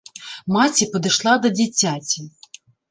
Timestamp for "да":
1.45-1.49